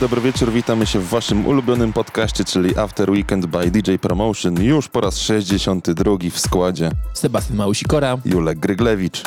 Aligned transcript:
Dobry, 0.00 0.20
wieczór, 0.20 0.52
witamy 0.52 0.86
się 0.86 0.98
w 0.98 1.08
waszym 1.08 1.46
ulubionym 1.46 1.92
podcaście, 1.92 2.44
czyli 2.44 2.78
After 2.78 3.10
Weekend 3.10 3.46
by 3.46 3.70
DJ 3.70 3.94
Promotion. 3.94 4.62
Już 4.62 4.88
po 4.88 5.00
raz 5.00 5.18
62 5.18 6.12
w 6.32 6.38
składzie. 6.38 6.90
Sebastian 7.14 7.56
Małusikora. 7.56 8.18
Julek 8.24 8.58
Gryglewicz. 8.58 9.22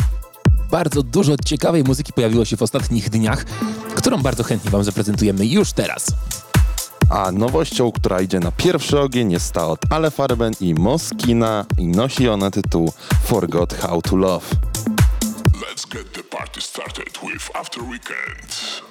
Bardzo 0.71 1.03
dużo 1.03 1.35
ciekawej 1.45 1.83
muzyki 1.83 2.13
pojawiło 2.13 2.45
się 2.45 2.57
w 2.57 2.61
ostatnich 2.61 3.09
dniach, 3.09 3.45
którą 3.95 4.17
bardzo 4.17 4.43
chętnie 4.43 4.71
wam 4.71 4.83
zaprezentujemy 4.83 5.45
już 5.45 5.73
teraz. 5.73 6.07
A 7.09 7.31
nowością, 7.31 7.91
która 7.91 8.21
idzie 8.21 8.39
na 8.39 8.51
pierwszy 8.51 8.99
ogień 8.99 9.31
jest 9.31 9.53
ta 9.53 9.67
od 9.67 9.79
Ale 9.89 10.11
Farben 10.11 10.53
i 10.61 10.73
Moskina 10.73 11.65
i 11.77 11.87
nosi 11.87 12.29
ona 12.29 12.51
tytuł 12.51 12.93
Forgot 13.23 13.73
How 13.73 14.01
to 14.01 14.15
Love. 14.15 14.45
Let's 15.53 15.93
get 15.93 16.13
the 16.13 16.23
party 16.37 16.61
started 16.61 17.19
with 17.23 17.49
After 17.55 17.83
Weekend. 17.83 18.81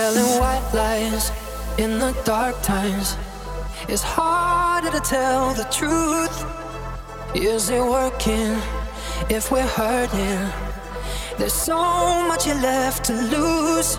Telling 0.00 0.40
white 0.40 0.70
lies 0.72 1.30
in 1.76 1.98
the 1.98 2.12
dark 2.24 2.62
times. 2.62 3.18
It's 3.86 4.02
harder 4.02 4.90
to 4.90 5.00
tell 5.00 5.52
the 5.52 5.64
truth. 5.64 6.36
Is 7.34 7.68
it 7.68 7.82
working 7.82 8.56
if 9.28 9.52
we're 9.52 9.72
hurting? 9.80 10.40
There's 11.36 11.52
so 11.52 11.76
much 12.28 12.46
left 12.46 13.04
to 13.08 13.12
lose. 13.12 13.98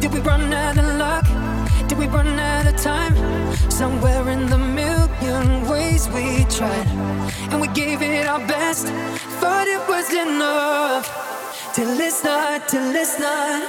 Did 0.00 0.12
we 0.12 0.18
run 0.18 0.52
out 0.52 0.76
of 0.76 0.88
luck? 1.04 1.26
Did 1.88 1.96
we 1.96 2.08
run 2.08 2.36
out 2.36 2.66
of 2.66 2.76
time? 2.76 3.14
Somewhere 3.70 4.28
in 4.28 4.46
the 4.46 4.58
million 4.58 5.68
ways 5.68 6.08
we 6.08 6.44
tried, 6.46 6.88
and 7.50 7.60
we 7.60 7.68
gave 7.68 8.02
it 8.02 8.26
our 8.26 8.40
best, 8.40 8.88
thought 9.40 9.68
it 9.68 9.82
was 9.88 10.12
enough. 10.12 11.06
Till 11.74 11.98
it's 11.98 12.22
not, 12.22 12.68
till 12.68 12.94
it's 12.94 13.18
not. 13.18 13.60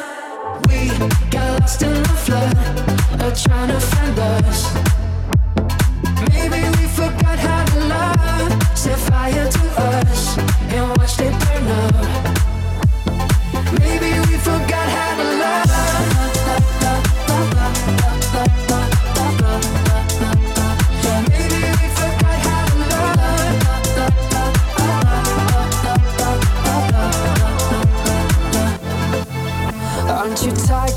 We 0.67 0.89
got 1.31 1.59
lost 1.59 1.81
in 1.81 1.91
the 1.91 2.09
flood 2.25 2.55
of 3.19 3.33
trying 3.41 3.69
to 3.69 3.79
find 3.79 4.19
us. 4.19 4.71
Maybe 6.29 6.61
we 6.77 6.85
forgot 6.93 7.39
how 7.39 7.65
to 7.65 7.79
love. 7.93 8.77
Set 8.77 8.99
fire 9.09 9.49
to 9.49 9.65
us 9.89 10.37
and 10.37 10.87
watched 10.95 11.19
it 11.19 11.33
burn 11.41 11.67
up. 11.81 12.05
Maybe 13.79 14.19
we 14.29 14.37
forgot 14.37 14.84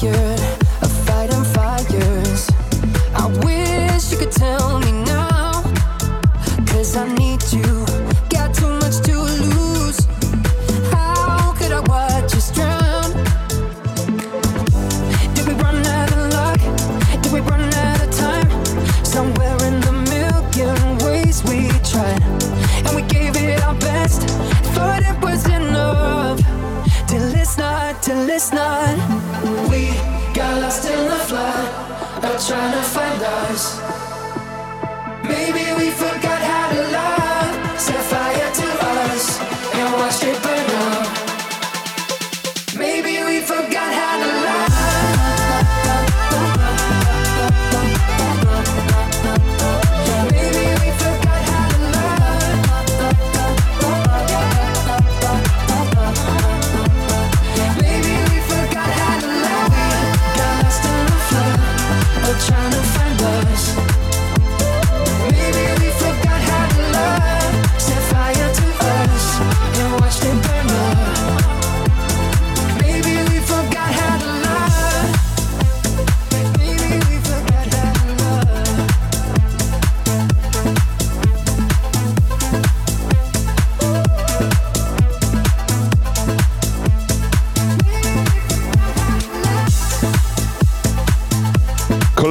you're 0.03 0.38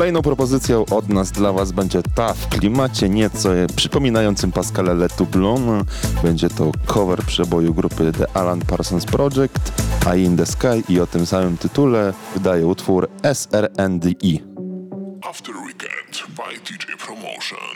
Kolejną 0.07 0.21
propozycją 0.21 0.85
od 0.85 1.09
nas 1.09 1.31
dla 1.31 1.53
was 1.53 1.71
będzie 1.71 2.01
ta 2.15 2.33
w 2.33 2.47
klimacie 2.49 3.09
nieco 3.09 3.49
przypominającym 3.75 4.51
Pascala 4.51 4.93
Letoublon. 4.93 5.83
Będzie 6.23 6.49
to 6.49 6.71
cover 6.85 7.23
przeboju 7.23 7.73
grupy 7.73 8.11
The 8.11 8.37
Alan 8.37 8.61
Parsons 8.61 9.05
Project, 9.05 9.83
A 10.05 10.15
in 10.15 10.37
the 10.37 10.45
Sky 10.45 10.83
i 10.89 10.99
o 10.99 11.07
tym 11.07 11.25
samym 11.25 11.57
tytule 11.57 12.13
wydaje 12.33 12.67
utwór 12.67 13.07
SRNDE. 13.33 14.39
After 15.29 15.55
Weekend 15.55 16.23
by 16.35 16.59
DJ 16.63 17.05
Promotion. 17.05 17.67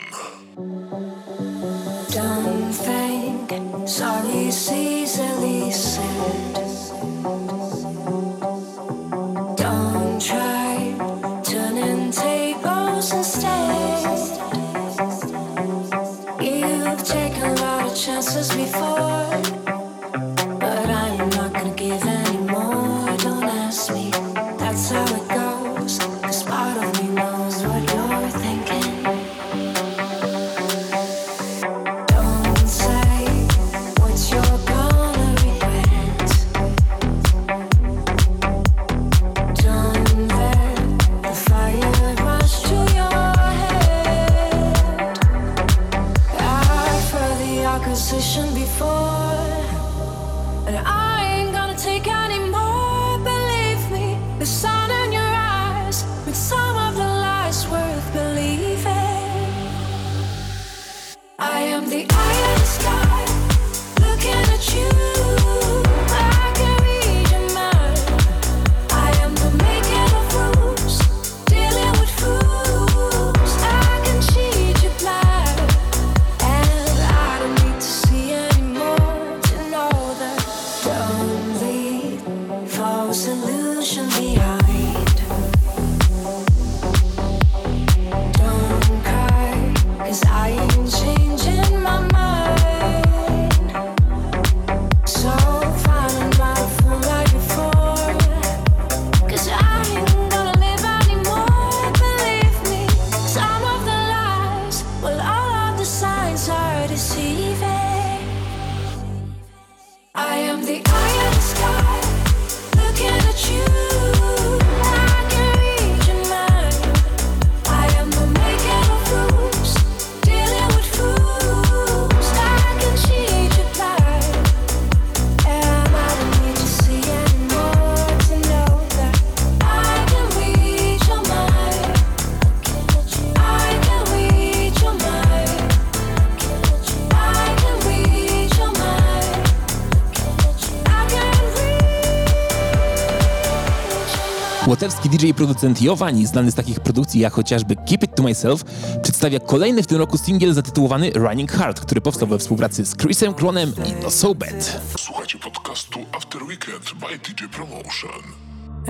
Łotewski 144.92 145.18
DJ 145.18 145.26
i 145.26 145.34
producent 145.34 145.82
Jowani, 145.82 146.26
znany 146.26 146.50
z 146.50 146.54
takich 146.54 146.80
produkcji 146.80 147.20
jak 147.20 147.32
chociażby 147.32 147.76
Keep 147.76 148.02
It 148.02 148.14
To 148.14 148.22
Myself, 148.22 148.64
przedstawia 149.02 149.40
kolejny 149.40 149.82
w 149.82 149.86
tym 149.86 149.98
roku 149.98 150.18
singiel 150.18 150.54
zatytułowany 150.54 151.10
Running 151.10 151.52
Hard, 151.52 151.80
który 151.80 152.00
powstał 152.00 152.28
we 152.28 152.38
współpracy 152.38 152.84
z 152.86 152.96
Chrisem 152.96 153.34
Kronem 153.34 153.72
i 153.86 154.02
No 154.02 154.10
So 154.10 154.34
Bad. 154.34 154.80
Słuchajcie 154.98 155.38
podcastu 155.38 155.98
After 156.12 156.42
Weekend 156.42 156.94
by 157.00 157.18
DJ 157.18 157.44
Promotion. 157.44 158.22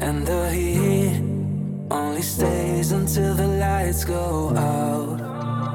And 0.03 0.27
the 0.27 0.51
heat 0.51 1.23
only 1.91 2.23
stays 2.23 2.93
until 2.93 3.37
the 3.37 3.47
lights 3.47 4.05
go 4.05 4.53
out. 4.57 5.21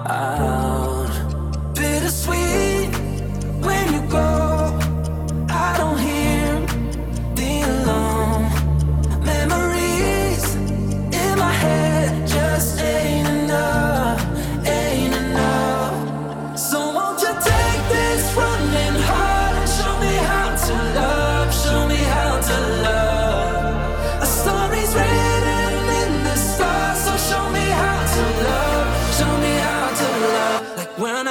Out. 0.10 0.77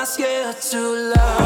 Scared 0.07 0.61
to 0.61 1.13
love. 1.17 1.46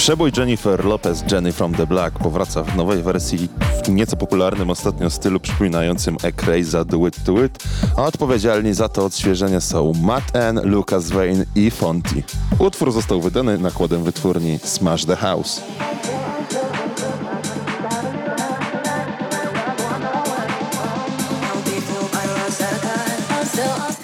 Przebój 0.00 0.32
Jennifer 0.36 0.84
Lopez, 0.84 1.24
Jenny 1.32 1.52
from 1.52 1.74
the 1.74 1.86
Black, 1.86 2.18
powraca 2.18 2.62
w 2.62 2.76
nowej 2.76 3.02
wersji 3.02 3.48
w 3.84 3.88
nieco 3.88 4.16
popularnym 4.16 4.70
ostatnio 4.70 5.10
stylu 5.10 5.40
przypominającym 5.40 6.16
A-Crazy 6.28 6.84
Do 6.84 7.06
It 7.06 7.24
To 7.24 7.44
It, 7.44 7.58
a 7.96 8.04
odpowiedzialni 8.04 8.74
za 8.74 8.88
to 8.88 9.04
odświeżenie 9.04 9.60
są 9.60 9.92
Matt 10.02 10.24
N, 10.32 10.60
Lucas 10.64 11.10
Vane 11.10 11.44
i 11.54 11.70
Fonty. 11.70 12.22
Utwór 12.58 12.92
został 12.92 13.20
wydany 13.20 13.58
nakładem 13.58 14.04
wytwórni 14.04 14.58
Smash 14.64 15.04
the 15.04 15.16
House. 15.16 15.62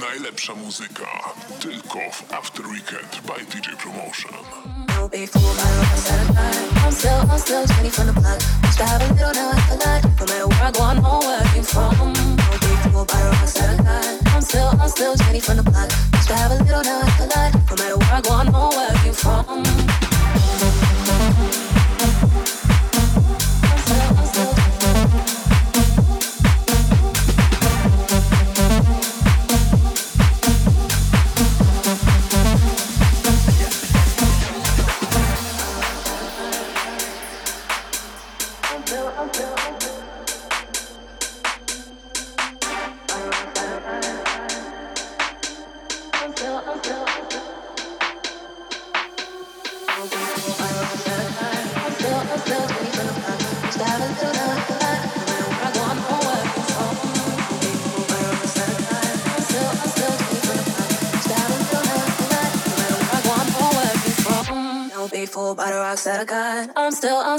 Najlepsza 0.01 0.55
muzyka 0.55 1.07
tylko 1.61 1.99
w 2.13 2.33
After 2.33 2.67
Weekend 2.67 3.21
by 3.27 3.57
DJ 3.57 3.71
Promotion. 3.83 4.86
I'm 5.09 6.91
still, 6.91 7.31
I'm 7.31 7.39
still 7.39 7.65
20 7.65 7.91
from 7.91 8.07
the 8.09 8.13
block. 8.13 8.41
Used 8.65 8.79
to 8.79 8.85
have 8.85 9.03
a 9.03 9.15
little, 9.15 9.33
now 9.35 9.51
I 9.51 9.55
have 9.55 9.71
a 9.71 9.85
lot. 9.85 10.03
No 10.19 10.27
matter 10.27 10.49
where 10.49 10.65
I 10.65 10.71
go, 10.73 10.83
I 10.83 10.95
know 10.95 11.19
where 11.21 11.45
came 11.55 11.63
from. 11.63 11.95
I'm 14.35 14.43
still, 14.43 14.69
I'm 14.81 14.89
still 14.89 15.15
20 15.15 15.41
from 15.41 15.57
the 15.59 15.63
block. 15.63 15.91
A 16.29 16.55
little, 16.59 16.83
now 16.83 17.01
I 17.01 17.09
have 17.09 17.21
a 17.21 17.27
lot. 17.37 17.55
No 17.55 17.77
matter 17.77 17.97
where 17.99 18.15
I 18.15 18.21
go, 18.21 18.31
I 18.33 18.45
know 18.51 18.69
where 18.71 18.91
I 18.91 19.13
from. 19.13 20.86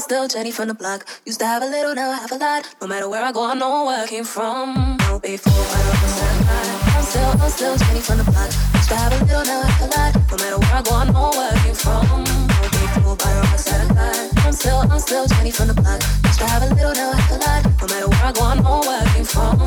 Still, 0.07 0.25
Jenny 0.25 0.51
from 0.51 0.69
the 0.69 0.73
block. 0.73 1.05
Used 1.25 1.39
to 1.39 1.45
have 1.45 1.61
a 1.61 1.65
little, 1.65 1.93
now 1.93 2.09
I 2.11 2.15
have 2.15 2.31
a 2.31 2.37
lot. 2.37 2.63
No 2.79 2.87
matter 2.87 3.09
where 3.09 3.21
I 3.21 3.33
go, 3.33 3.43
I 3.43 3.55
know 3.55 3.83
where 3.83 4.05
I 4.05 4.07
came 4.07 4.23
from. 4.23 4.95
Don't 4.99 5.21
be 5.21 5.35
fooled 5.35 5.67
by 5.67 5.79
the 5.83 5.89
rocks 5.91 6.15
that 6.19 6.31
I 6.31 6.43
got. 6.47 6.95
I'm 6.95 7.03
still, 7.03 7.31
I'm 7.43 7.51
still 7.51 7.75
Jenny 7.75 7.99
from 7.99 8.17
the 8.19 8.23
block. 8.23 8.49
Used 8.75 8.87
to 8.87 8.95
have 8.95 9.11
a 9.11 9.19
little, 9.25 9.43
now 9.43 9.59
I 9.59 9.67
have 9.67 9.83
a 9.83 9.89
lot. 9.97 10.15
No 10.31 10.35
matter 10.39 10.59
where 10.63 10.75
I 10.79 10.81
go, 10.81 10.91
I 10.95 11.03
know 11.11 11.29
where 11.35 11.51
I 11.51 11.59
came 11.59 11.75
from. 11.75 12.07
Don't 12.07 12.71
be 12.71 12.87
fooled 12.95 13.19
by 13.19 13.31
the 13.35 13.41
rocks 13.51 13.65
that 13.67 13.83
I 13.83 13.87
got. 13.99 14.45
I'm 14.45 14.53
still, 14.53 14.79
I'm 14.79 14.99
still 14.99 15.27
Jenny 15.27 15.51
from 15.51 15.67
the 15.67 15.73
block. 15.75 15.99
Used 16.23 16.39
to 16.39 16.45
have 16.47 16.63
a 16.63 16.69
little, 16.73 16.93
now 16.95 17.11
I 17.11 17.19
have 17.19 17.35
a 17.35 17.39
lot. 17.43 17.61
No 17.67 17.85
matter 17.91 18.07
where 18.07 18.23
I 18.23 18.31
go, 18.31 18.43
I 18.47 18.55
know 18.63 18.79
where 18.87 19.01
I 19.03 19.07
came 19.11 19.27
from. 19.27 19.59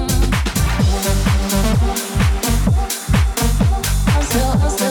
I'm 4.09 4.25
still, 4.25 4.51
I'm 4.57 4.71
still. 4.71 4.90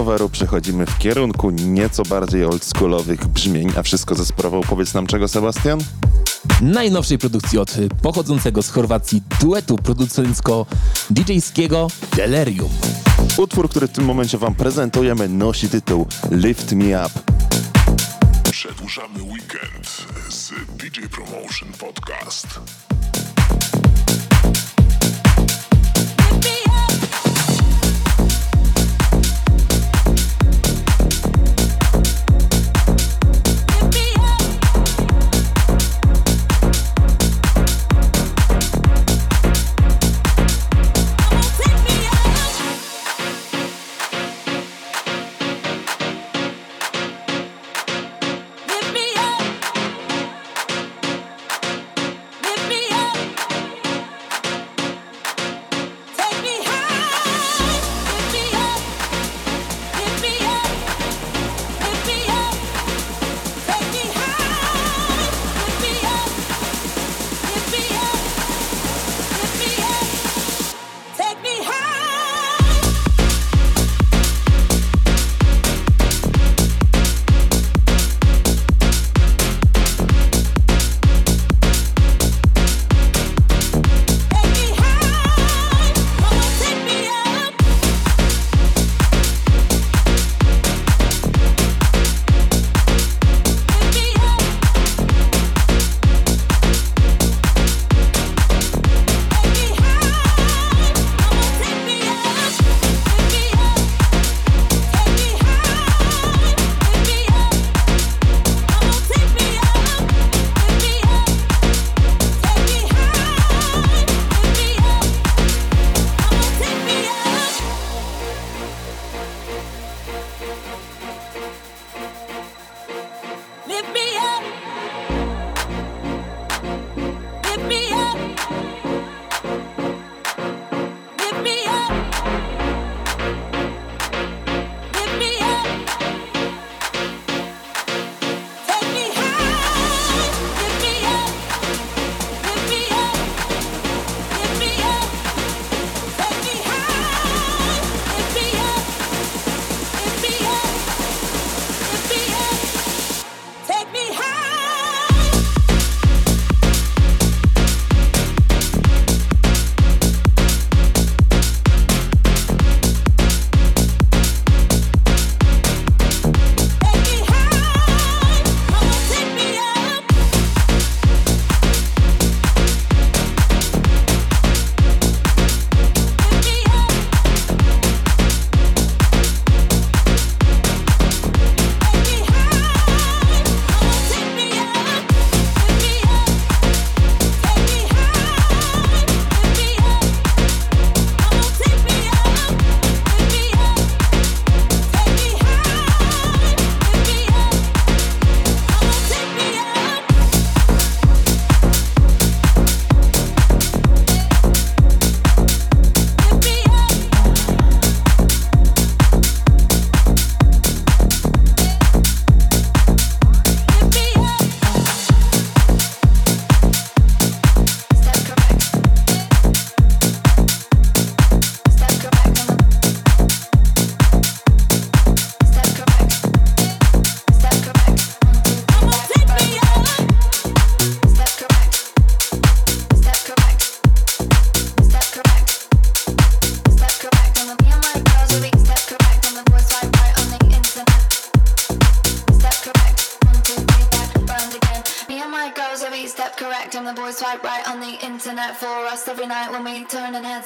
Coveru 0.00 0.28
przechodzimy 0.28 0.86
w 0.86 0.98
kierunku 0.98 1.50
nieco 1.50 2.02
bardziej 2.02 2.44
oldschoolowych 2.44 3.26
brzmień, 3.26 3.72
a 3.76 3.82
wszystko 3.82 4.14
ze 4.14 4.26
sprawą, 4.26 4.60
powiedz 4.60 4.94
nam 4.94 5.06
czego 5.06 5.28
Sebastian? 5.28 5.80
najnowszej 6.60 7.18
produkcji 7.18 7.58
od 7.58 7.74
pochodzącego 8.02 8.62
z 8.62 8.70
Chorwacji 8.70 9.22
duetu 9.40 9.76
producencko-DJ-skiego 9.76 11.88
Delerium. 12.16 12.70
Utwór, 13.36 13.70
który 13.70 13.88
w 13.88 13.92
tym 13.92 14.04
momencie 14.04 14.38
wam 14.38 14.54
prezentujemy, 14.54 15.28
nosi 15.28 15.68
tytuł 15.68 16.06
Lift 16.30 16.72
Me 16.72 17.06
Up. 17.06 17.10
Przedłużamy 18.50 19.22
weekend 19.22 20.06
z 20.28 20.50
DJ 20.76 21.00
Promotion 21.10 21.68
Podcast. 21.78 22.46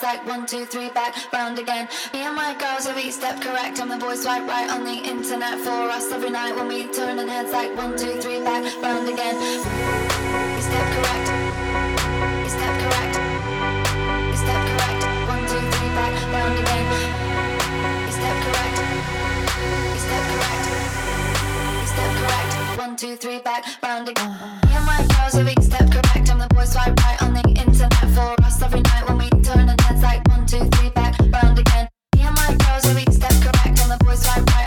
Like 0.05 0.27
one, 0.27 0.45
two, 0.45 0.67
three, 0.67 0.91
back, 0.91 1.17
round 1.33 1.59
again. 1.59 1.89
Me 2.13 2.21
and 2.21 2.37
my 2.37 2.55
girls, 2.61 2.87
we 2.95 3.11
step 3.11 3.41
correct. 3.41 3.81
And 3.81 3.91
the 3.91 3.97
boys 3.97 4.23
swipe 4.23 4.47
right 4.47 4.71
on 4.71 4.85
the 4.85 4.93
internet 4.93 5.59
for 5.61 5.89
us 5.89 6.13
every 6.13 6.29
night 6.29 6.55
when 6.55 6.69
we 6.69 6.93
turning 6.93 7.27
heads 7.27 7.53
like 7.53 7.75
one, 7.75 7.97
two, 7.97 8.21
three, 8.21 8.41
back, 8.41 8.63
round 8.83 9.09
again. 9.09 9.35
Step 10.61 10.87
correct. 10.95 11.29
Step 12.53 12.75
correct. 12.85 13.15
Step 14.37 14.61
correct. 14.69 15.01
One, 15.33 15.43
two, 15.49 15.65
three, 15.73 15.91
back, 15.97 16.13
round 16.37 16.59
again. 16.61 16.87
Step 18.13 18.37
correct. 18.45 18.77
Step 20.05 20.25
correct. 20.29 20.65
Step 21.89 22.11
correct. 22.21 22.79
One, 22.79 22.97
two, 22.97 23.17
three, 23.17 23.39
back, 23.41 23.65
round 23.83 24.09
again. 24.11 24.31
Me 24.69 24.75
and 24.77 24.85
my 24.85 25.01
girls, 25.17 25.35
we 25.43 25.55
step 25.65 25.91
correct. 25.91 26.29
And 26.29 26.43
the 26.43 26.49
boys 26.55 26.73
swipe 26.73 26.95
right 27.01 27.23
on 27.23 27.33
the 27.33 27.49
internet 27.49 28.07
for 28.13 28.37
us 28.45 28.61
every 28.61 28.83
night 28.83 29.14
one, 30.45 30.61
two, 30.61 30.77
three, 30.77 30.91
back, 30.91 31.19
round 31.33 31.59
again. 31.59 31.89
Me 32.15 32.23
and 32.23 32.35
my 32.37 32.57
girls, 32.67 32.85
yeah, 32.87 33.11
step 33.11 33.33
correct. 33.43 33.81
And 33.81 33.91
the 33.91 33.99
boys 34.05 34.23
swipe 34.23 34.47
right 34.47 34.64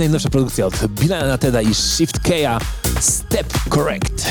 najnowsza 0.00 0.30
produkcja 0.30 0.66
od 0.66 0.86
Bilana 0.86 1.38
Teda 1.38 1.62
i 1.62 1.74
Shift 1.74 2.20
Kea 2.20 2.58
Step 3.00 3.52
Correct. 3.70 4.26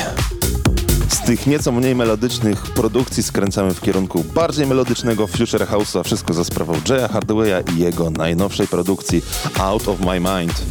Z 1.08 1.20
tych 1.26 1.46
nieco 1.46 1.72
mniej 1.72 1.94
melodycznych 1.94 2.62
produkcji 2.62 3.22
skręcamy 3.22 3.74
w 3.74 3.80
kierunku 3.80 4.24
bardziej 4.34 4.66
melodycznego 4.66 5.26
Future 5.26 5.66
House'a, 5.66 6.04
wszystko 6.04 6.34
za 6.34 6.44
sprawą 6.44 6.72
Jaya 6.88 7.08
Hardwaya 7.08 7.62
i 7.76 7.78
jego 7.80 8.10
najnowszej 8.10 8.68
produkcji 8.68 9.22
Out 9.58 9.88
of 9.88 10.00
My 10.00 10.20
Mind. 10.20 10.62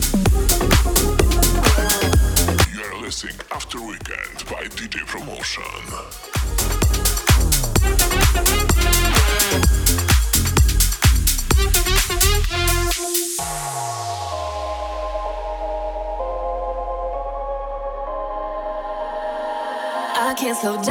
Slow 20.62 20.76
down, 20.84 20.89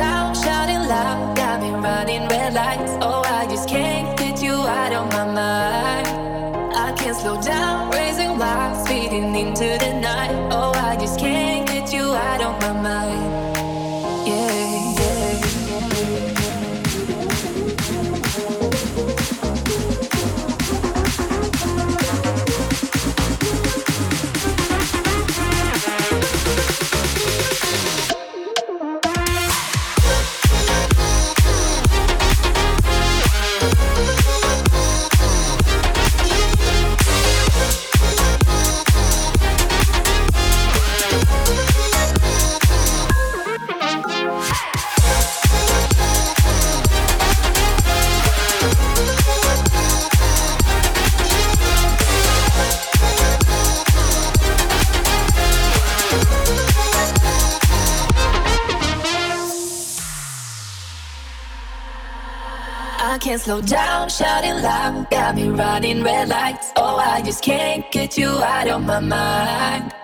slow 63.49 63.63
down, 63.63 64.11
shouting 64.11 64.63
loud, 64.63 65.09
got 65.11 65.35
me 65.35 65.49
running 65.49 66.03
red 66.03 66.29
lights. 66.29 66.71
Oh, 66.77 66.99
I 66.99 67.23
just 67.23 67.43
can't 67.43 67.91
get 67.91 68.19
you 68.19 68.29
out 68.29 68.69
of 68.69 68.85
my 68.85 69.01
mind. 69.01 69.95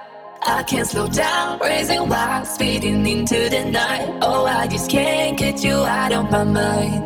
I 0.41 0.63
can't 0.63 0.89
slow 0.89 1.09
down, 1.09 1.59
raising 1.59 2.09
wild, 2.09 2.47
speeding 2.47 3.07
into 3.07 3.51
the 3.51 3.67
night. 3.67 4.09
Oh, 4.23 4.47
I 4.47 4.67
just 4.67 4.91
can't 4.91 5.37
get 5.39 5.63
you 5.63 5.75
out 5.75 6.11
of 6.13 6.31
my 6.31 6.43
mind. 6.43 7.05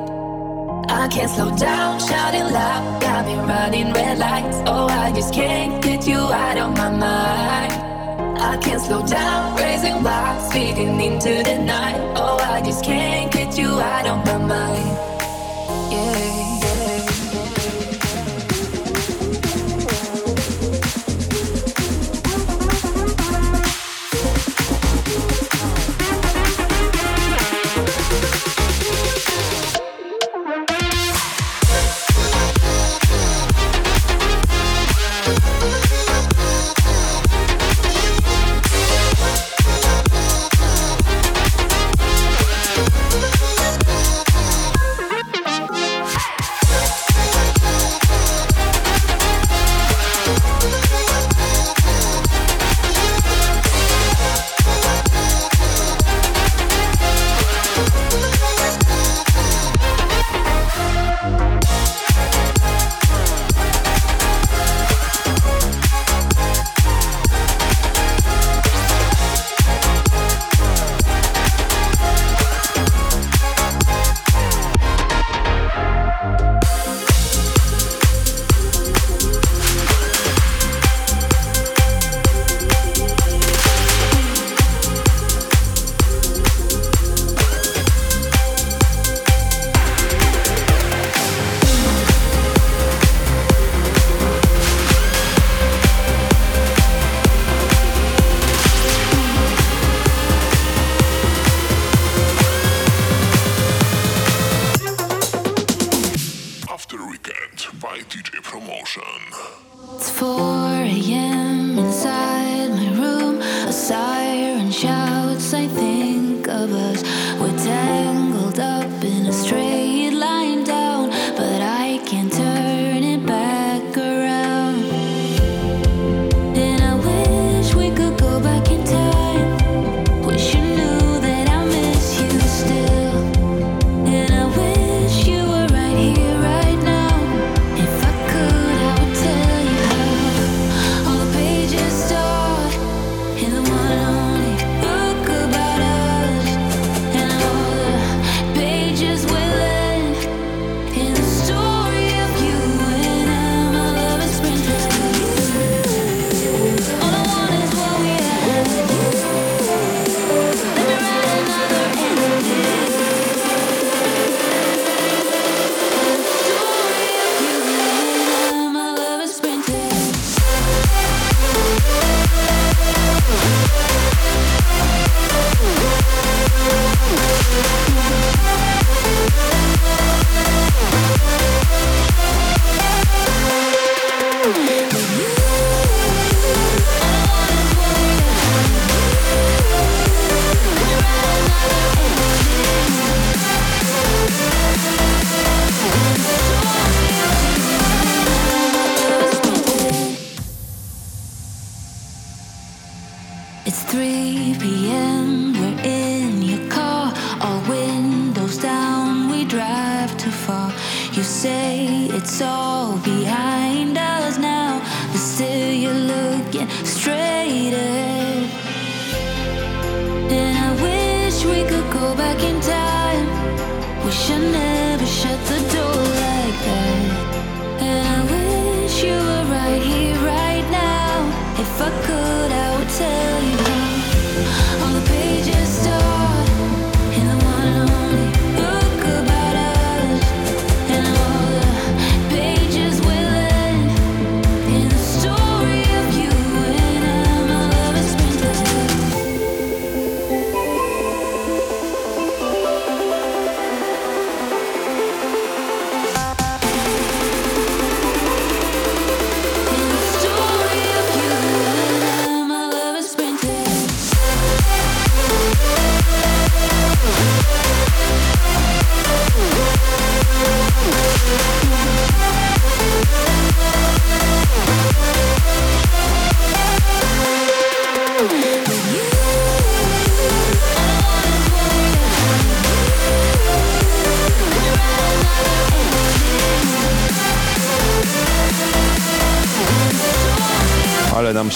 I 0.89 1.09
can't 1.09 1.29
slow 1.29 1.51
down, 1.57 1.99
shouting 1.99 2.53
loud, 2.53 3.03
got 3.03 3.27
me 3.27 3.35
running 3.35 3.93
red 3.93 4.19
lights. 4.19 4.59
Oh, 4.65 4.87
I 4.87 5.11
just 5.11 5.35
can't 5.35 5.83
get 5.83 6.07
you 6.07 6.21
out 6.21 6.57
of 6.57 6.71
my 6.77 6.89
mind. 6.89 7.73
I 8.41 8.57
can't 8.59 8.81
slow 8.81 9.05
down, 9.05 9.57
raising 9.57 10.05
wild, 10.05 10.41
speeding 10.49 11.01
into 11.01 11.43
the 11.43 11.59
night. 11.59 11.99
Oh, 12.15 12.39
I 12.39 12.63
just 12.63 12.85
can't 12.85 13.33
get 13.33 13.59
you 13.59 13.71
out 13.81 14.07
of 14.07 14.25
my 14.25 14.39
mind. 14.39 14.99
Yeah. 15.91 16.28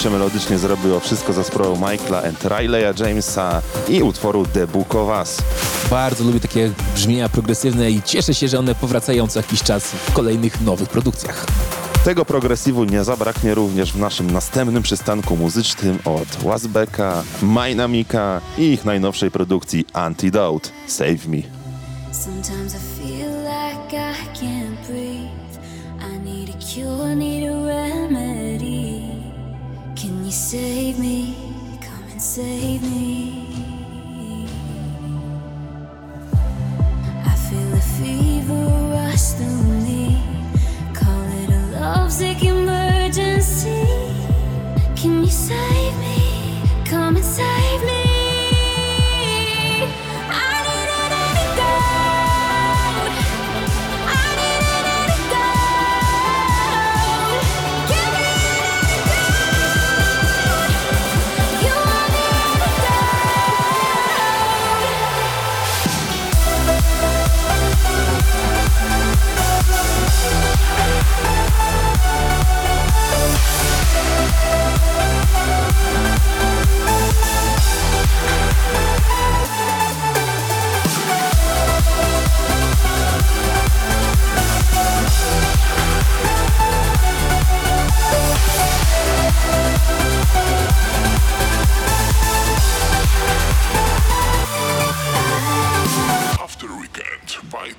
Ale 0.03 0.11
nam 0.11 0.19
się 0.19 0.19
melodycznie 0.19 0.57
zrobiło 0.57 0.99
wszystko 0.99 1.33
za 1.33 1.43
sprawą 1.43 1.75
Michaela 1.75 2.23
and 2.23 2.43
Rileya 2.43 2.93
Jamesa 2.99 3.61
i 3.89 4.03
utworu 4.03 4.45
The 4.45 4.67
Book 4.67 4.95
of 4.95 5.09
Us. 5.19 5.37
Bardzo 5.89 6.23
lubię 6.23 6.39
takie 6.39 6.71
brzmienia 6.95 7.29
progresywne 7.29 7.91
i 7.91 8.01
cieszę 8.01 8.33
się, 8.33 8.47
że 8.47 8.59
one 8.59 8.75
powracają 8.75 9.27
co 9.27 9.39
jakiś 9.39 9.63
czas 9.63 9.83
w 9.83 10.13
kolejnych 10.13 10.61
nowych 10.61 10.89
produkcjach. 10.89 11.45
Tego 12.05 12.25
progresywu 12.25 12.83
nie 12.83 13.03
zabraknie 13.03 13.55
również 13.55 13.93
w 13.93 13.99
naszym 13.99 14.31
następnym 14.31 14.83
przystanku 14.83 15.37
muzycznym 15.37 15.99
od 16.05 16.27
Wasbecka, 16.43 17.23
Majnamika 17.41 18.41
i 18.57 18.61
ich 18.61 18.85
najnowszej 18.85 19.31
produkcji 19.31 19.85
Antidote 19.93 20.69
Save 20.87 21.27
Me. 21.27 21.41
Sometimes 22.11 22.75
I 22.75 23.01
feel 23.01 23.31
like 23.31 23.95
I 23.95 24.37
can't 24.39 24.87
breathe. 24.87 25.59
I 25.99 26.19
need 26.25 26.49
a 26.49 26.59
cure, 26.59 27.15
need 27.15 27.49
a 27.49 27.67
remedy. 27.67 28.32
Save 30.33 30.97
me? 30.97 31.35
Come 31.79 32.03
and 32.09 32.19
save 32.19 32.81
me. 32.81 33.45
I 37.23 37.35
feel 37.35 37.73
a 37.73 37.79
fever 37.79 38.65
rush 38.95 39.33
through 39.33 39.63
me. 39.85 40.23
Call 40.95 41.21
it 41.43 41.49
a 41.51 41.79
lovesick 41.79 42.43
emergency. 42.43 43.85
Can 44.95 45.23
you 45.23 45.29
save 45.29 45.95
me? 45.99 46.63
Come 46.83 47.15
and 47.15 47.23
save 47.23 47.83
me. 47.83 48.12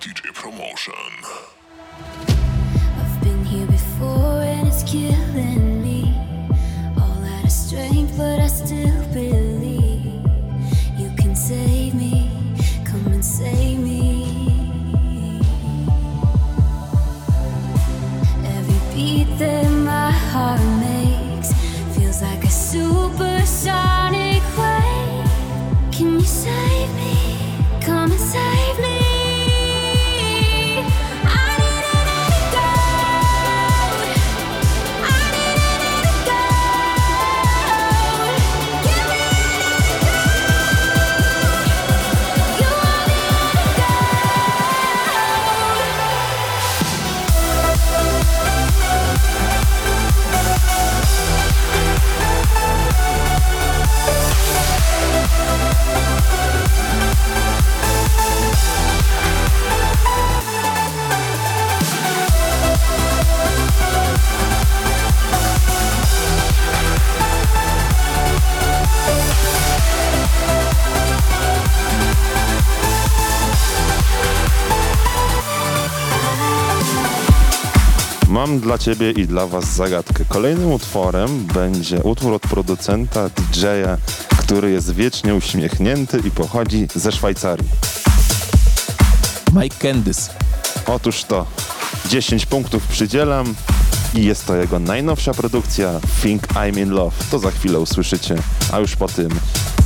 DJ 0.04 0.34
Promotion. 0.34 2.33
Mam 78.46 78.60
dla 78.60 78.78
ciebie 78.78 79.10
i 79.10 79.26
dla 79.26 79.46
was 79.46 79.74
zagadkę. 79.74 80.24
Kolejnym 80.28 80.72
utworem 80.72 81.46
będzie 81.54 82.02
utwór 82.02 82.32
od 82.32 82.42
producenta 82.42 83.28
DJ-a, 83.28 83.96
który 84.36 84.70
jest 84.70 84.94
wiecznie 84.94 85.34
uśmiechnięty 85.34 86.22
i 86.24 86.30
pochodzi 86.30 86.88
ze 86.94 87.12
Szwajcarii. 87.12 87.68
Mike 89.52 89.76
Candice. 89.78 90.30
Otóż 90.86 91.24
to 91.24 91.46
10 92.08 92.46
punktów 92.46 92.86
przydzielam 92.86 93.54
i 94.14 94.24
jest 94.24 94.46
to 94.46 94.56
jego 94.56 94.78
najnowsza 94.78 95.34
produkcja 95.34 96.00
Think 96.22 96.46
I'm 96.46 96.78
in 96.78 96.90
Love. 96.90 97.16
To 97.30 97.38
za 97.38 97.50
chwilę 97.50 97.80
usłyszycie, 97.80 98.36
a 98.72 98.78
już 98.78 98.96
po 98.96 99.08
tym 99.08 99.28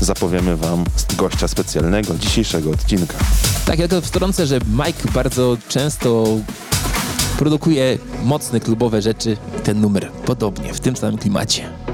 zapowiemy 0.01 0.57
wam 0.57 0.85
gościa 1.17 1.49
specjalnego 1.49 2.15
dzisiejszego 2.15 2.71
odcinka. 2.71 3.19
Tak, 3.65 3.79
ja 3.79 3.89
tylko 3.89 4.07
wtrącę, 4.07 4.47
że 4.47 4.59
Mike 4.87 5.13
bardzo 5.15 5.57
często 5.69 6.25
produkuje 7.39 7.99
mocne 8.25 8.61
klubowe 8.61 9.03
rzeczy. 9.03 9.37
Ten 9.65 9.81
numer 9.81 10.11
podobnie, 10.25 10.75
w 10.75 10.81
tym 10.81 10.97
samym 10.97 11.19
klimacie. 11.19 11.88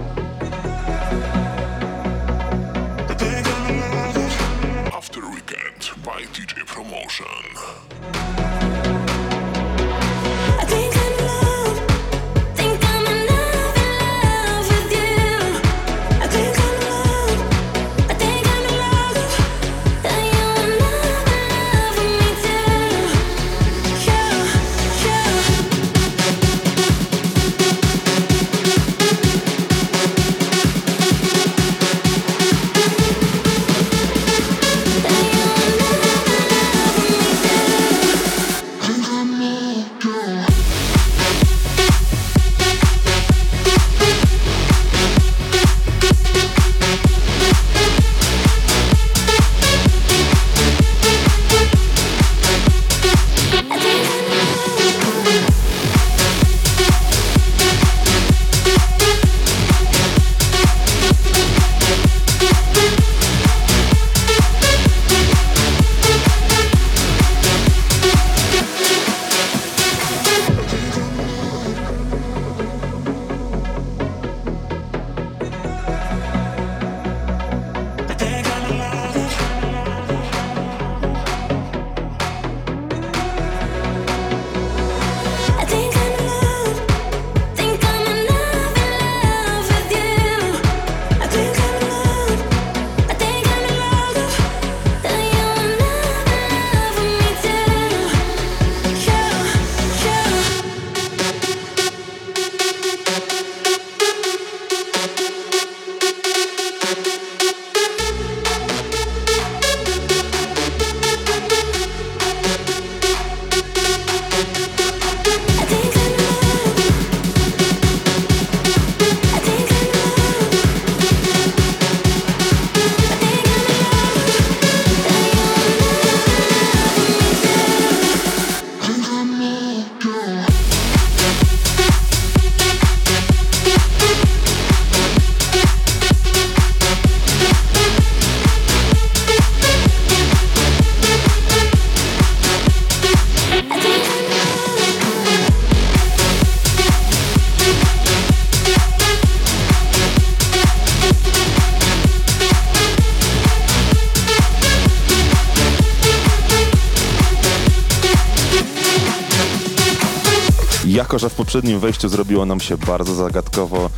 Jako, 161.15 161.19
że 161.23 161.31
w 161.31 161.35
poprzednim 161.35 161.81
wejściu 161.81 162.09
zrobiło 162.09 162.47
nam 162.47 162.61
się 162.61 162.77
bardzo 162.77 163.15
zagadkowo 163.15 163.91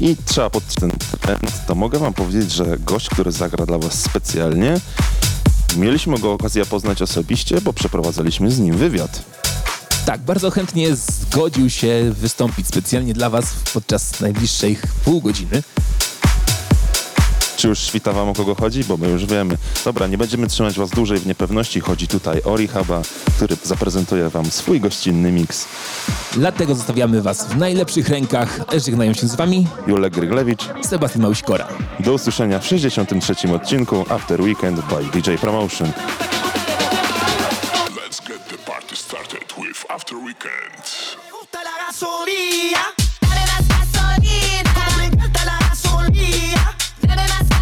i 0.00 0.16
trzeba 0.24 0.50
podtrzymać 0.50 0.94
ten 1.10 1.18
trend, 1.20 1.66
to 1.66 1.74
mogę 1.74 1.98
wam 1.98 2.14
powiedzieć, 2.14 2.52
że 2.52 2.78
gość, 2.78 3.08
który 3.08 3.32
zagra 3.32 3.66
dla 3.66 3.78
was 3.78 4.02
specjalnie, 4.02 4.80
mieliśmy 5.76 6.18
go 6.18 6.32
okazję 6.32 6.66
poznać 6.66 7.02
osobiście, 7.02 7.60
bo 7.60 7.72
przeprowadzaliśmy 7.72 8.50
z 8.50 8.58
nim 8.58 8.76
wywiad. 8.76 9.22
Tak, 10.06 10.20
bardzo 10.20 10.50
chętnie 10.50 10.96
zgodził 10.96 11.70
się 11.70 12.12
wystąpić 12.20 12.66
specjalnie 12.66 13.14
dla 13.14 13.30
Was 13.30 13.46
podczas 13.74 14.20
najbliższej 14.20 14.78
pół 15.04 15.20
godziny. 15.20 15.62
Czy 17.64 17.68
już 17.68 17.78
świta 17.78 18.12
wam 18.12 18.28
o 18.28 18.34
kogo 18.34 18.54
chodzi? 18.54 18.84
Bo 18.84 18.96
my 18.96 19.08
już 19.08 19.26
wiemy. 19.26 19.56
Dobra, 19.84 20.06
nie 20.06 20.18
będziemy 20.18 20.46
trzymać 20.46 20.78
was 20.78 20.90
dłużej 20.90 21.18
w 21.18 21.26
niepewności. 21.26 21.80
Chodzi 21.80 22.08
tutaj 22.08 22.42
o 22.42 22.56
Rehaba, 22.56 23.02
który 23.36 23.56
zaprezentuje 23.62 24.28
wam 24.28 24.50
swój 24.50 24.80
gościnny 24.80 25.32
miks. 25.32 25.66
Dlatego 26.32 26.74
zostawiamy 26.74 27.22
Was 27.22 27.46
w 27.46 27.56
najlepszych 27.56 28.08
rękach. 28.08 28.60
Żegnają 28.84 29.12
się 29.14 29.26
z 29.28 29.34
Wami 29.34 29.66
Julek 29.86 30.12
Gryglewicz. 30.14 30.62
Sebastian 30.82 31.22
Małyśkora. 31.22 31.68
Do 32.00 32.12
usłyszenia 32.12 32.58
w 32.58 32.66
63. 32.66 33.34
odcinku 33.54 34.04
After 34.08 34.40
Weekend 34.40 34.80
by 34.80 35.20
DJ 35.20 35.30
Promotion. 35.40 35.88
Let's 37.96 38.28
get 38.28 38.48
the 38.48 38.58
party 38.72 38.96
started 38.96 39.44
with 39.58 39.84
After 39.90 40.16
Weekend. 40.16 40.84
gasolina. 41.86 42.84
Dame 43.20 43.44
más 43.46 43.68
gasolina, 43.68 44.96
Me 44.98 45.04
encanta 45.06 45.44
la 45.44 45.58
gasolina. 45.68 46.74
dame 47.02 47.22
más 47.28 47.53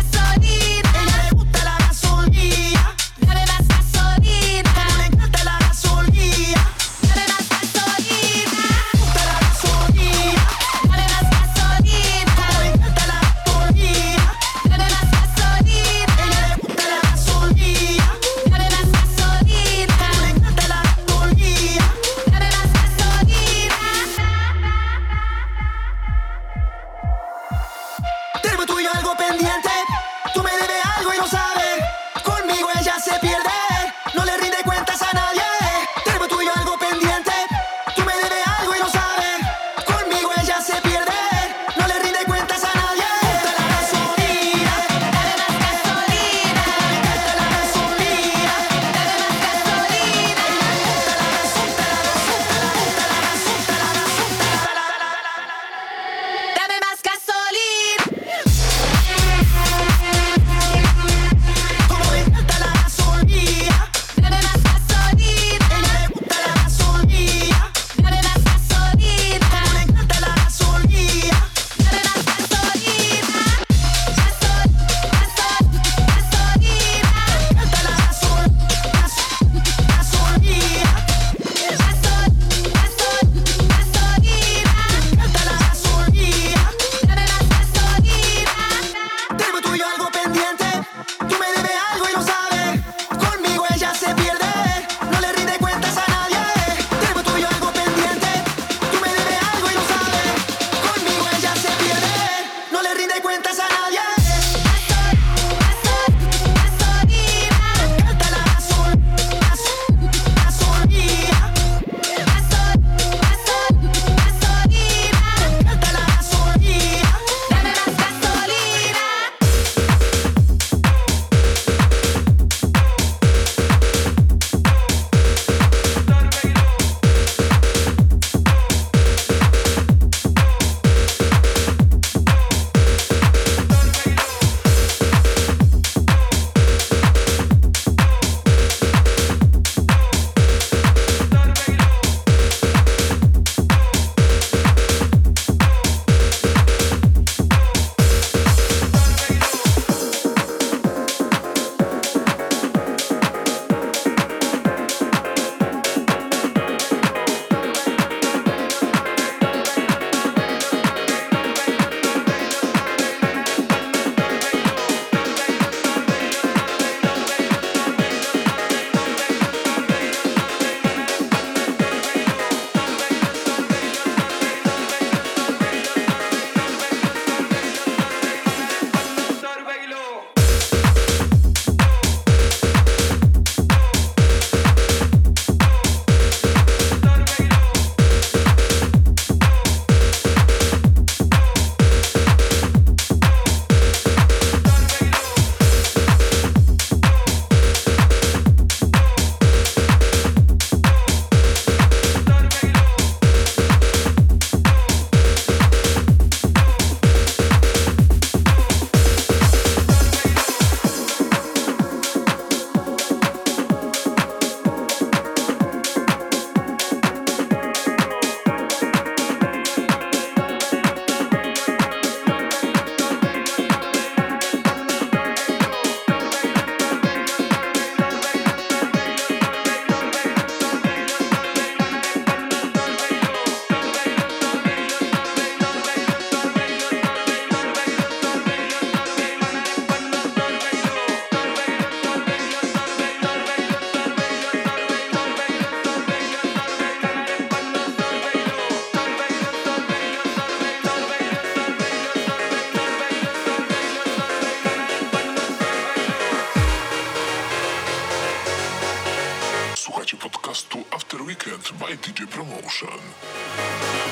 podcastu 260.22 260.78
After 260.92 261.18
Weekend 261.26 261.72
by 261.80 261.96
DJ 261.96 262.26
Promotion. 262.30 264.11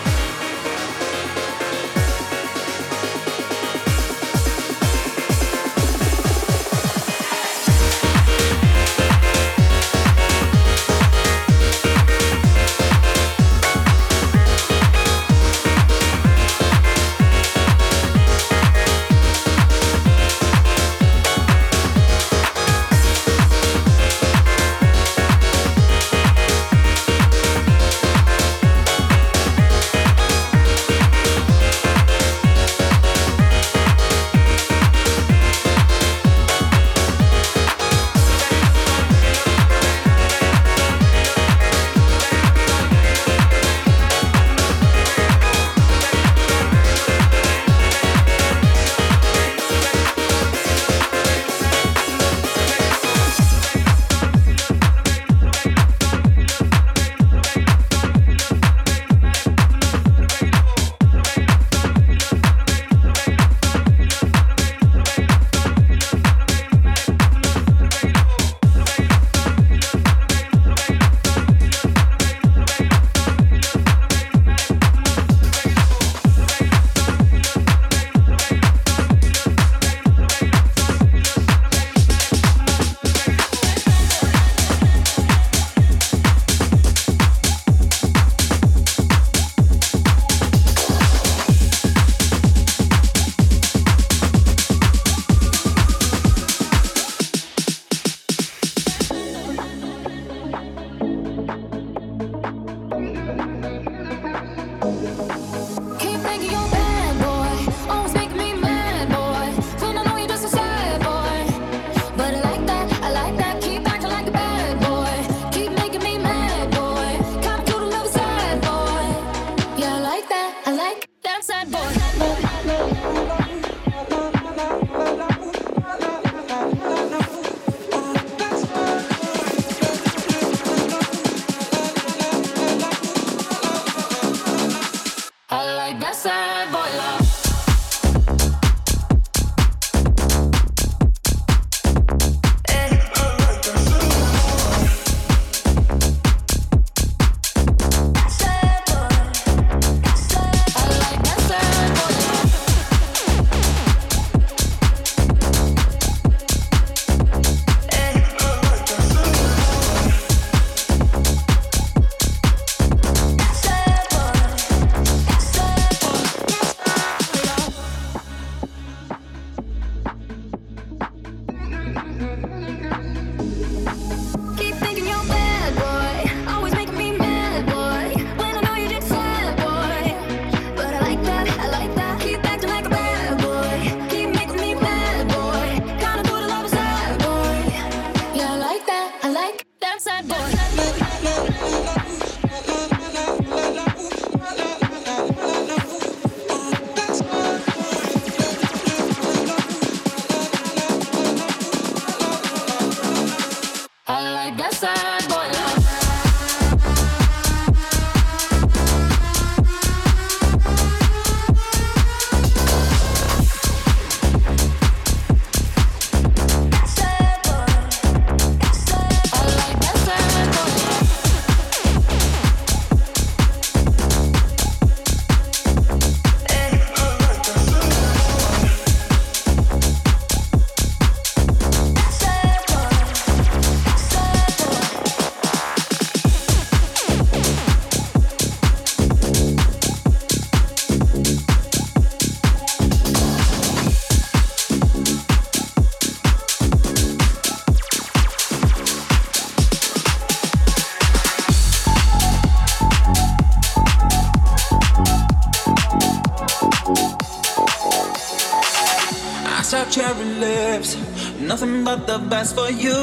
best 262.31 262.55
for 262.55 262.71
you. 262.71 262.95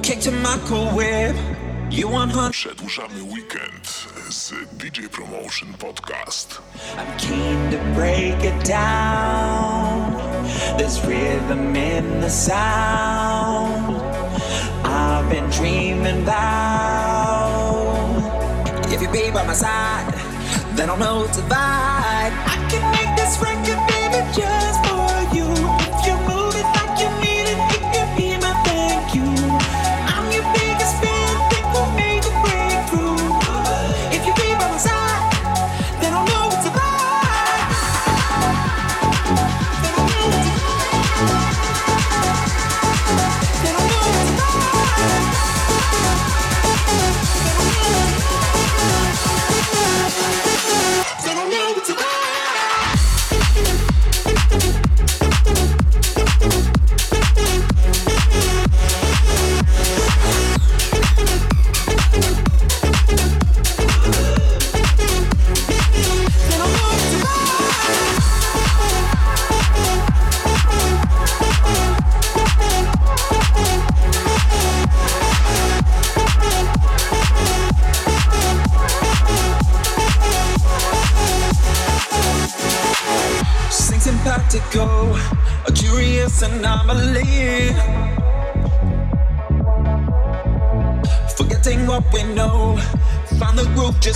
Kick 0.00 0.20
to 0.20 0.30
my 0.30 0.56
cool 0.66 0.84
microwave. 0.84 1.36
You 1.90 2.08
want 2.08 2.32
hunt. 2.32 2.52
Przedłużamy 2.52 3.22
weekend 3.22 4.06
z 4.30 4.52
DJ 4.72 5.08
Promotion 5.08 5.74
Podcast. 5.74 6.62
I'm 6.96 7.18
keen 7.18 7.70
to 7.70 7.78
break 7.94 8.44
it 8.44 8.68
down. 8.68 10.12
This 10.78 11.04
rhythm 11.04 11.76
in 11.76 12.20
the 12.20 12.30
sound. 12.30 13.96
I've 14.84 15.28
been 15.30 15.50
dreaming 15.50 16.22
about. 16.22 17.58
If 18.92 19.02
you 19.02 19.08
be 19.08 19.30
by 19.30 19.46
my 19.46 19.54
side, 19.54 20.14
then 20.76 20.90
I'll 20.90 20.96
know 20.96 21.26
to 21.26 21.42
vibe. 21.42 22.34
I 22.46 22.56
can 22.70 22.82
make 22.92 23.16
this 23.16 23.38
record, 23.40 23.80
baby, 23.88 24.22
just. 24.32 24.67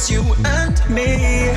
just 0.02 0.10
you 0.10 0.22
and 0.44 0.78
me. 0.90 1.54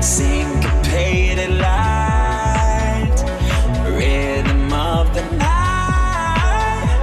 Syncopated 0.00 1.50
light, 1.58 3.18
rhythm 3.86 4.72
of 4.72 5.14
the 5.14 5.22
night. 5.36 6.98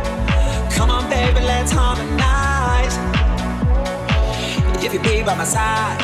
Come 0.71 0.89
on, 0.89 1.09
baby, 1.09 1.39
let's 1.41 1.71
harmonize. 1.71 2.97
If 4.83 4.93
you 4.93 4.99
be 4.99 5.23
by 5.23 5.35
my 5.35 5.45
side, 5.45 5.99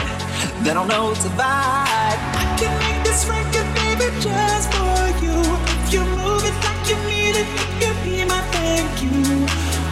then 0.64 0.78
I'll 0.78 0.86
know 0.86 1.14
to 1.14 1.30
vibe. 1.40 2.20
I 2.44 2.56
can 2.60 2.74
make 2.80 3.04
this 3.04 3.26
record, 3.28 3.68
baby, 3.80 4.08
just 4.22 4.72
for 4.72 5.26
you. 5.26 5.36
If 5.84 5.94
you 5.94 6.02
move 6.18 6.44
it 6.46 6.56
like 6.66 6.84
you 6.90 6.98
need 7.12 7.36
it, 7.42 7.48
you 7.60 7.68
can 7.82 7.96
be 8.04 8.26
my 8.26 8.42
thank 8.56 9.04
you. 9.04 9.46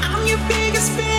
I'm 0.03 0.25
your 0.27 0.39
biggest 0.47 0.91
fan. 0.91 1.10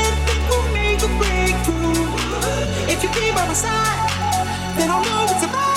if 3.05 3.16
you 3.16 3.20
keep 3.20 3.34
by 3.34 3.44
my 3.46 3.53
side, 3.53 4.78
then 4.78 4.88
I'll 4.88 5.03
know 5.03 5.24
it's 5.24 5.44
about. 5.44 5.71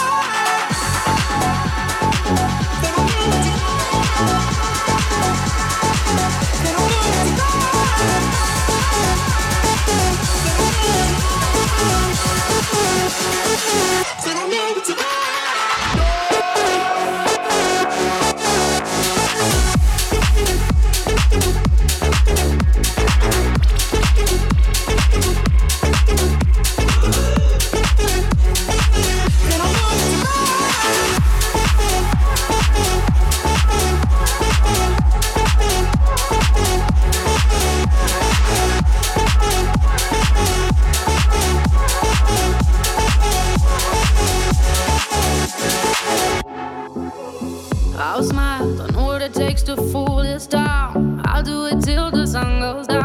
I'll 48.16 48.24
smile. 48.24 48.78
Don't 48.78 48.94
know 48.94 49.04
what 49.08 49.22
it 49.22 49.34
takes 49.34 49.62
to 49.64 49.76
fool 49.76 50.24
this 50.24 50.48
town. 50.48 51.22
I'll 51.26 51.44
do 51.44 51.66
it 51.66 51.82
till 51.82 52.12
the 52.12 52.26
sun 52.26 52.62
goes 52.62 52.88
down. 52.88 53.05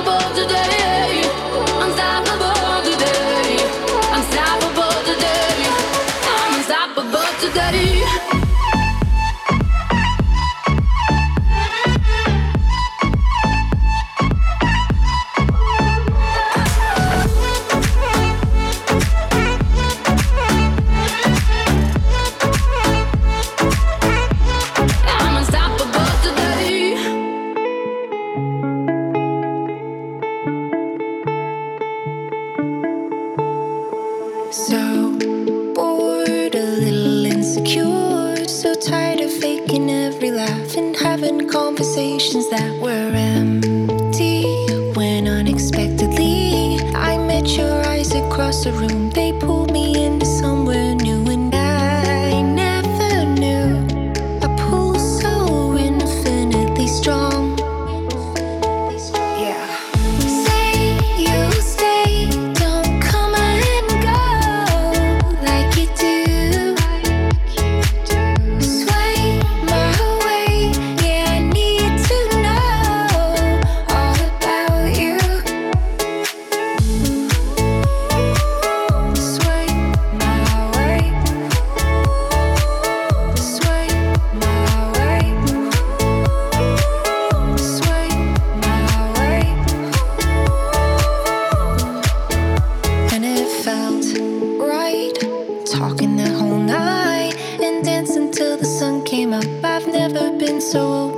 the 98.61 98.67
sun 98.67 99.03
came 99.03 99.33
up. 99.33 99.43
I've 99.63 99.87
never 99.87 100.29
been 100.37 100.61
so. 100.61 101.10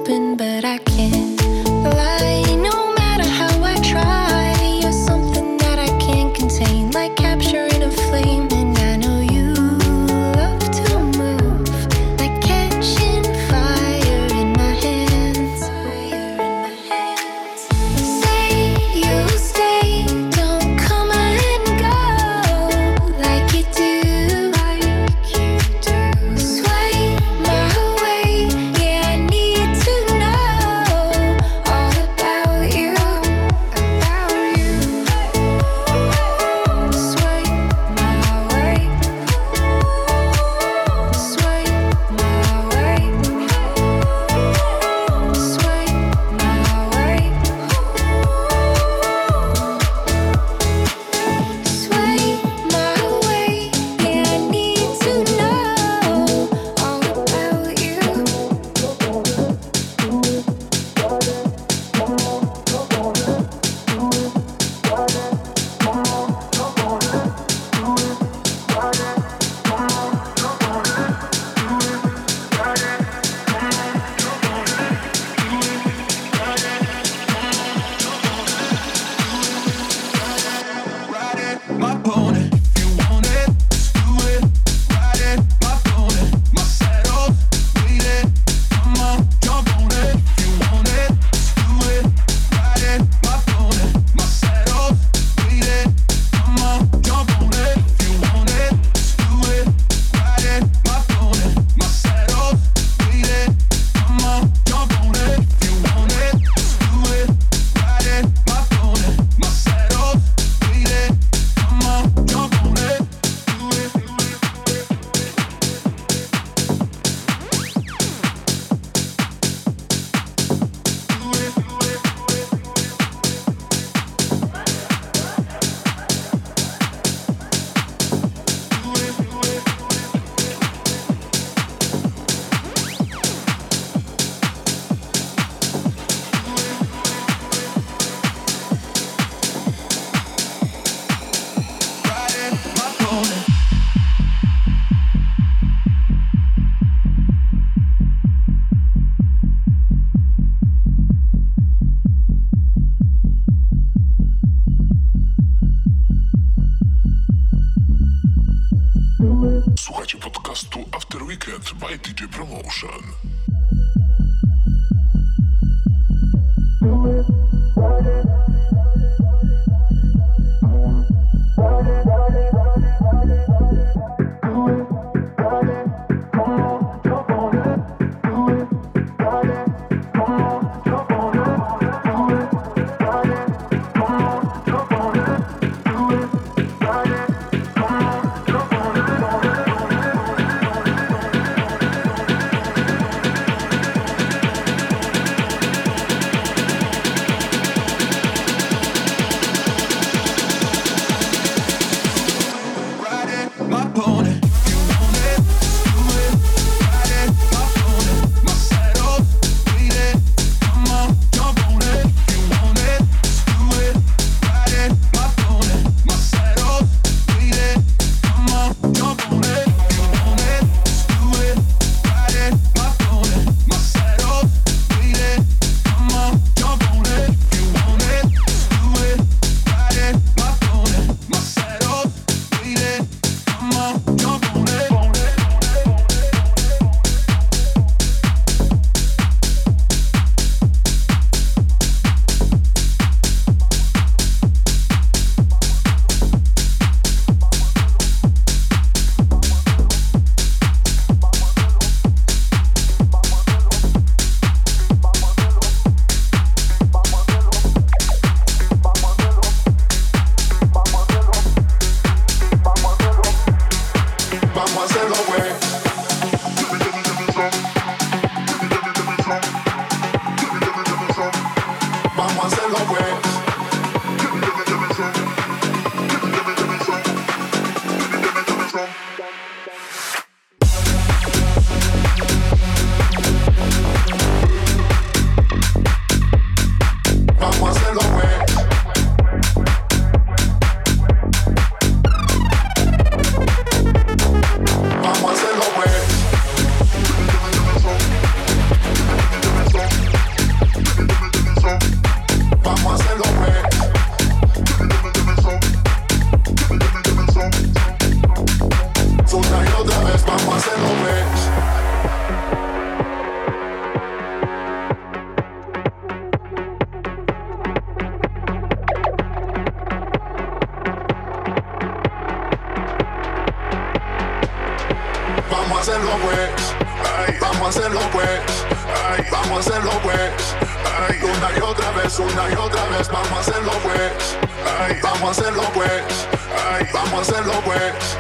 ay, 334.80 335.00
vamos 335.02 335.24
a 335.24 335.32
hacerlo 335.32 335.64
pues, 335.74 336.28
ay, 336.72 336.88
vamos 336.94 337.14
a 337.14 337.22
hacerlo 337.22 337.54
pues, 337.66 338.18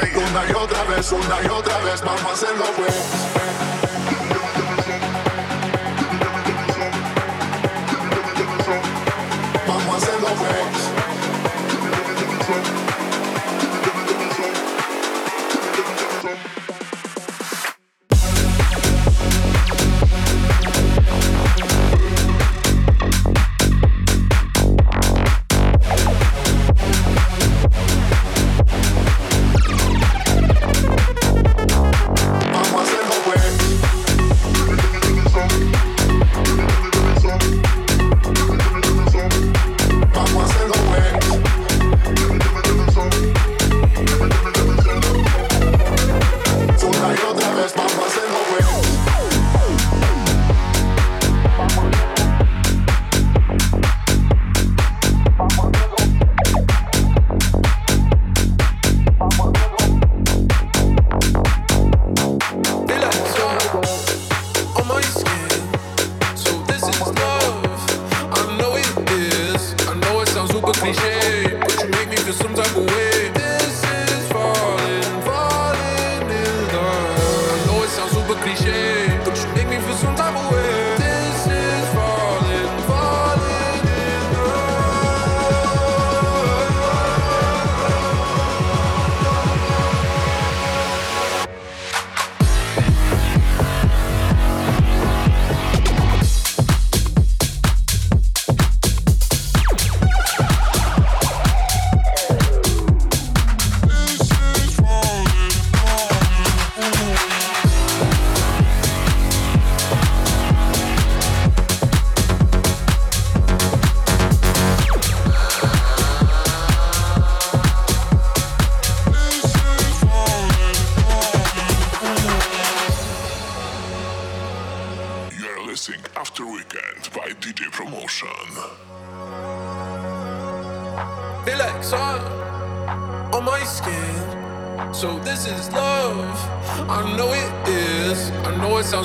ay, 0.00 0.10
una 0.16 0.50
y 0.50 0.52
otra 0.52 0.84
vez, 0.84 1.12
una 1.12 1.42
y 1.42 1.46
otra 1.48 1.78
vez, 1.78 2.00
vamos 2.02 2.24
a 2.24 2.32
hacerlo 2.32 2.64
pues. 2.76 3.63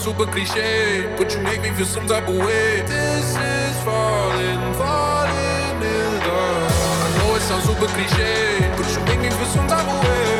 super 0.09 0.25
cliche, 0.25 1.05
but 1.17 1.31
you 1.35 1.39
make 1.41 1.61
me 1.61 1.69
feel 1.69 1.85
some 1.85 2.07
type 2.07 2.27
of 2.27 2.35
way. 2.35 2.81
This 2.87 3.37
is 3.37 3.83
falling, 3.83 4.73
falling 4.73 5.77
in 5.83 6.11
love. 6.25 6.73
I 7.05 7.09
know 7.17 7.35
it 7.35 7.41
sounds 7.41 7.65
super 7.65 7.85
cliche, 7.85 8.71
but 8.75 8.87
you 8.93 9.01
make 9.05 9.19
me 9.19 9.29
feel 9.29 9.45
some 9.45 9.67
type 9.67 9.87
of 9.87 10.03
way. 10.03 10.38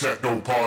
techno 0.00 0.40
pop. 0.40 0.59